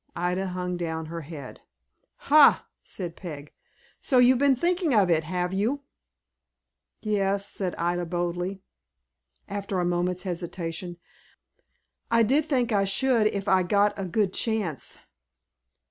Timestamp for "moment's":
9.85-10.23